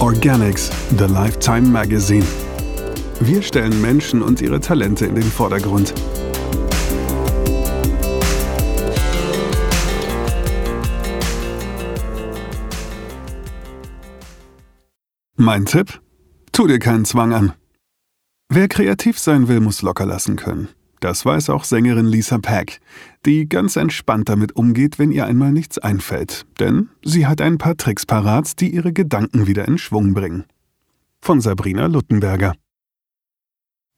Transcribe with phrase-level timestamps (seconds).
[0.00, 2.26] Organics, The Lifetime Magazine.
[3.20, 5.94] Wir stellen Menschen und ihre Talente in den Vordergrund.
[15.36, 16.00] Mein Tipp?
[16.52, 17.54] Tu dir keinen Zwang an.
[18.50, 20.68] Wer kreativ sein will, muss locker lassen können.
[21.06, 22.80] Das weiß auch Sängerin Lisa Pack,
[23.26, 26.46] die ganz entspannt damit umgeht, wenn ihr einmal nichts einfällt.
[26.58, 30.46] Denn sie hat ein paar Tricks parat, die ihre Gedanken wieder in Schwung bringen.
[31.20, 32.56] Von Sabrina Luttenberger.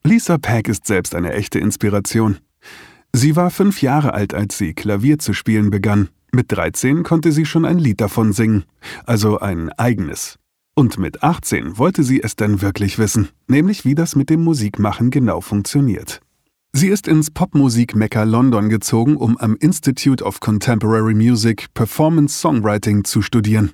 [0.03, 2.37] Lisa Pack ist selbst eine echte Inspiration.
[3.11, 6.09] Sie war fünf Jahre alt, als sie Klavier zu spielen begann.
[6.31, 8.65] Mit 13 konnte sie schon ein Lied davon singen,
[9.07, 10.37] also ein eigenes.
[10.75, 15.09] Und mit 18 wollte sie es dann wirklich wissen, nämlich wie das mit dem Musikmachen
[15.09, 16.21] genau funktioniert.
[16.79, 23.21] Sie ist ins Popmusik-Mekka London gezogen, um am Institute of Contemporary Music Performance Songwriting zu
[23.21, 23.73] studieren.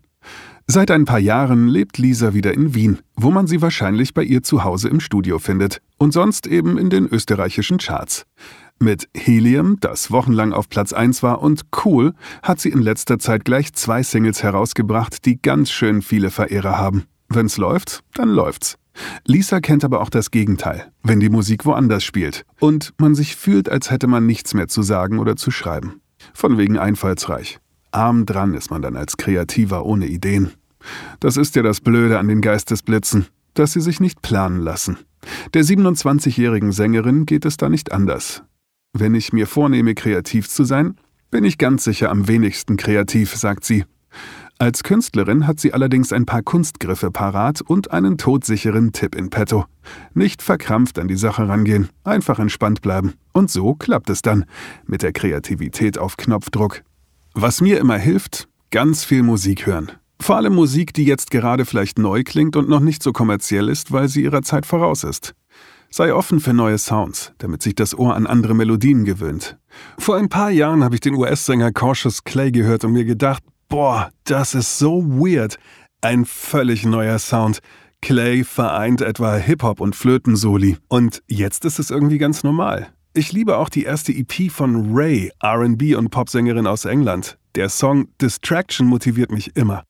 [0.66, 4.42] Seit ein paar Jahren lebt Lisa wieder in Wien, wo man sie wahrscheinlich bei ihr
[4.42, 8.26] zu Hause im Studio findet und sonst eben in den österreichischen Charts.
[8.80, 13.46] Mit Helium, das wochenlang auf Platz 1 war, und Cool hat sie in letzter Zeit
[13.46, 17.04] gleich zwei Singles herausgebracht, die ganz schön viele Verehrer haben.
[17.30, 18.80] Wenn's läuft, dann läuft's.
[19.26, 23.70] Lisa kennt aber auch das Gegenteil, wenn die Musik woanders spielt und man sich fühlt,
[23.70, 26.02] als hätte man nichts mehr zu sagen oder zu schreiben.
[26.34, 27.60] Von wegen einfallsreich.
[27.92, 30.52] Arm dran ist man dann als Kreativer ohne Ideen.
[31.20, 34.98] Das ist ja das Blöde an den Geistesblitzen, dass sie sich nicht planen lassen.
[35.54, 38.44] Der 27-jährigen Sängerin geht es da nicht anders.
[38.94, 40.96] Wenn ich mir vornehme, kreativ zu sein,
[41.32, 43.86] bin ich ganz sicher am wenigsten kreativ, sagt sie.
[44.58, 49.66] Als Künstlerin hat sie allerdings ein paar Kunstgriffe parat und einen todsicheren Tipp in petto.
[50.14, 53.16] Nicht verkrampft an die Sache rangehen, einfach entspannt bleiben.
[53.34, 54.46] Und so klappt es dann,
[54.86, 56.84] mit der Kreativität auf Knopfdruck.
[57.34, 59.92] Was mir immer hilft, ganz viel Musik hören.
[60.22, 63.92] Vor allem Musik, die jetzt gerade vielleicht neu klingt und noch nicht so kommerziell ist,
[63.92, 65.36] weil sie ihrer Zeit voraus ist.
[65.90, 69.58] Sei offen für neue Sounds, damit sich das Ohr an andere Melodien gewöhnt.
[69.98, 74.12] Vor ein paar Jahren habe ich den US-Sänger Cautious Clay gehört und mir gedacht, Boah,
[74.26, 75.58] das ist so weird.
[76.02, 77.60] Ein völlig neuer Sound.
[78.02, 80.78] Clay vereint etwa Hip-Hop und Flötensoli.
[80.88, 82.90] Und jetzt ist es irgendwie ganz normal.
[83.14, 87.38] Ich liebe auch die erste EP von Ray, RB und Popsängerin aus England.
[87.56, 89.84] Der Song Distraction motiviert mich immer.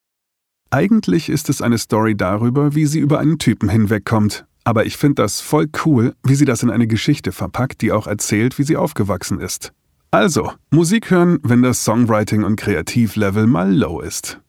[0.69, 4.46] Eigentlich ist es eine Story darüber, wie sie über einen Typen hinwegkommt.
[4.64, 8.08] Aber ich finde das voll cool, wie sie das in eine Geschichte verpackt, die auch
[8.08, 9.74] erzählt, wie sie aufgewachsen ist.
[10.16, 14.40] Also, Musik hören, wenn das Songwriting- und Kreativlevel mal low ist.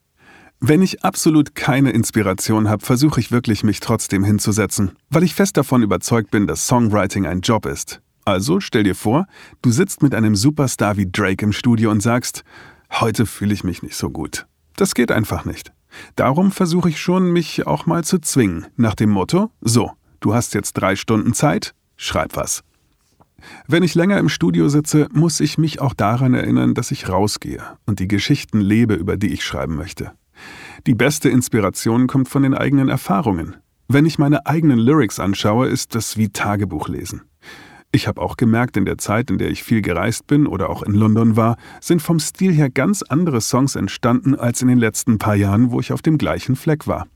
[0.61, 5.57] Wenn ich absolut keine Inspiration habe, versuche ich wirklich, mich trotzdem hinzusetzen, weil ich fest
[5.57, 8.01] davon überzeugt bin, dass Songwriting ein Job ist.
[8.25, 9.27] Also stell dir vor,
[9.61, 12.45] du sitzt mit einem Superstar wie Drake im Studio und sagst,
[12.93, 14.47] heute fühle ich mich nicht so gut.
[14.77, 15.73] Das geht einfach nicht.
[16.15, 19.91] Darum versuche ich schon, mich auch mal zu zwingen, nach dem Motto, so,
[20.21, 22.63] du hast jetzt drei Stunden Zeit, schreib was.
[23.69, 27.63] Wenn ich länger im Studio sitze, muss ich mich auch daran erinnern, dass ich rausgehe
[27.85, 30.13] und die Geschichten lebe, über die ich schreiben möchte.
[30.87, 33.57] Die beste Inspiration kommt von den eigenen Erfahrungen.
[33.89, 37.23] Wenn ich meine eigenen Lyrics anschaue, ist das wie Tagebuchlesen.
[37.93, 40.83] Ich habe auch gemerkt, in der Zeit, in der ich viel gereist bin oder auch
[40.83, 45.19] in London war, sind vom Stil her ganz andere Songs entstanden als in den letzten
[45.19, 47.07] paar Jahren, wo ich auf dem gleichen Fleck war.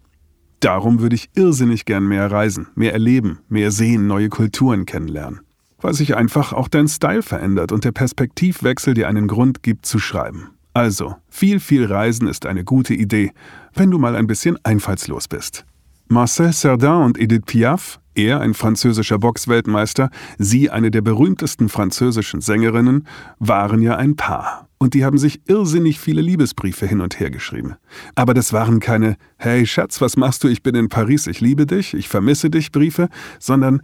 [0.60, 5.40] Darum würde ich irrsinnig gern mehr reisen, mehr erleben, mehr sehen, neue Kulturen kennenlernen
[5.80, 9.98] weil sich einfach auch dein Style verändert und der Perspektivwechsel dir einen Grund gibt zu
[9.98, 10.50] schreiben.
[10.72, 13.32] Also, viel, viel Reisen ist eine gute Idee,
[13.74, 15.64] wenn du mal ein bisschen einfallslos bist.
[16.08, 23.06] Marcel Cerdan und Edith Piaf, er ein französischer Boxweltmeister, sie eine der berühmtesten französischen Sängerinnen,
[23.38, 24.68] waren ja ein Paar.
[24.78, 27.74] Und die haben sich irrsinnig viele Liebesbriefe hin und her geschrieben.
[28.14, 30.48] Aber das waren keine Hey Schatz, was machst du?
[30.48, 33.08] Ich bin in Paris, ich liebe dich, ich vermisse dich Briefe,
[33.38, 33.82] sondern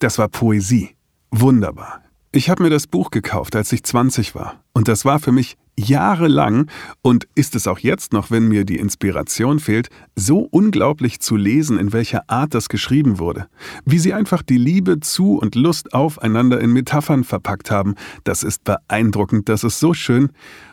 [0.00, 0.90] das war Poesie.
[1.36, 2.00] Wunderbar.
[2.30, 4.62] Ich habe mir das Buch gekauft, als ich 20 war.
[4.72, 6.70] Und das war für mich jahrelang
[7.02, 11.76] und ist es auch jetzt noch, wenn mir die Inspiration fehlt, so unglaublich zu lesen,
[11.76, 13.48] in welcher Art das geschrieben wurde.
[13.84, 17.96] Wie sie einfach die Liebe zu und Lust aufeinander in Metaphern verpackt haben.
[18.22, 20.30] Das ist beeindruckend, das ist so schön.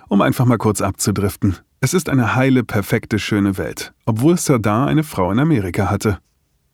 [0.09, 1.57] Um einfach mal kurz abzudriften.
[1.79, 6.19] Es ist eine heile, perfekte, schöne Welt, obwohl Sardin eine Frau in Amerika hatte.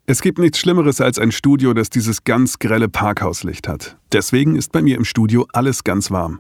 [0.10, 3.98] Es gibt nichts Schlimmeres als ein Studio, das dieses ganz grelle Parkhauslicht hat.
[4.14, 6.40] Deswegen ist bei mir im Studio alles ganz warm.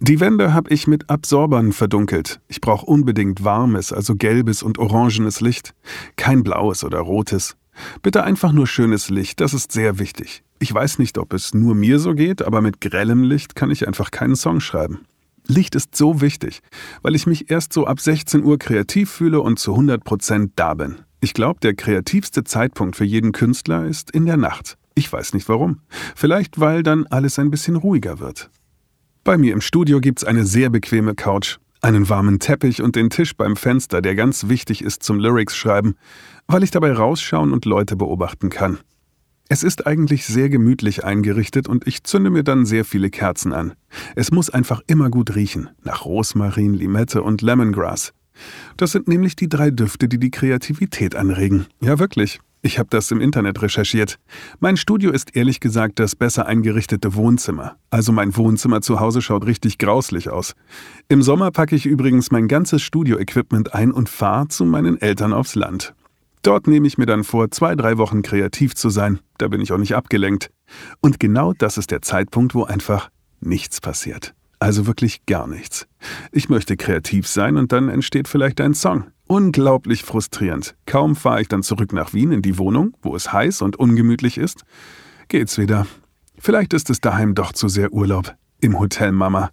[0.00, 2.40] Die Wände habe ich mit Absorbern verdunkelt.
[2.48, 5.74] Ich brauche unbedingt warmes, also gelbes und orangenes Licht.
[6.16, 7.58] Kein blaues oder rotes.
[8.00, 10.42] Bitte einfach nur schönes Licht, das ist sehr wichtig.
[10.58, 13.86] Ich weiß nicht, ob es nur mir so geht, aber mit grellem Licht kann ich
[13.86, 15.00] einfach keinen Song schreiben.
[15.46, 16.62] Licht ist so wichtig,
[17.02, 20.72] weil ich mich erst so ab 16 Uhr kreativ fühle und zu 100 Prozent da
[20.72, 21.05] bin.
[21.26, 24.78] Ich glaube, der kreativste Zeitpunkt für jeden Künstler ist in der Nacht.
[24.94, 25.80] Ich weiß nicht warum.
[26.14, 28.48] Vielleicht, weil dann alles ein bisschen ruhiger wird.
[29.24, 33.36] Bei mir im Studio gibt's eine sehr bequeme Couch, einen warmen Teppich und den Tisch
[33.36, 35.96] beim Fenster, der ganz wichtig ist zum Lyrics schreiben,
[36.46, 38.78] weil ich dabei rausschauen und Leute beobachten kann.
[39.48, 43.72] Es ist eigentlich sehr gemütlich eingerichtet und ich zünde mir dann sehr viele Kerzen an.
[44.14, 48.12] Es muss einfach immer gut riechen, nach Rosmarin, Limette und Lemongrass.
[48.76, 51.66] Das sind nämlich die drei Düfte, die die Kreativität anregen.
[51.80, 52.40] Ja, wirklich.
[52.62, 54.18] Ich habe das im Internet recherchiert.
[54.58, 57.76] Mein Studio ist ehrlich gesagt das besser eingerichtete Wohnzimmer.
[57.90, 60.54] Also mein Wohnzimmer zu Hause schaut richtig grauslich aus.
[61.08, 65.54] Im Sommer packe ich übrigens mein ganzes Studio-Equipment ein und fahre zu meinen Eltern aufs
[65.54, 65.94] Land.
[66.42, 69.20] Dort nehme ich mir dann vor, zwei, drei Wochen kreativ zu sein.
[69.38, 70.50] Da bin ich auch nicht abgelenkt.
[71.00, 73.10] Und genau das ist der Zeitpunkt, wo einfach
[73.40, 74.34] nichts passiert.
[74.58, 75.86] Also wirklich gar nichts.
[76.32, 79.04] Ich möchte kreativ sein und dann entsteht vielleicht ein Song.
[79.26, 80.76] Unglaublich frustrierend.
[80.86, 84.38] Kaum fahre ich dann zurück nach Wien in die Wohnung, wo es heiß und ungemütlich
[84.38, 84.64] ist,
[85.28, 85.86] geht's wieder.
[86.38, 88.34] Vielleicht ist es daheim doch zu sehr Urlaub.
[88.60, 89.50] Im Hotel Mama.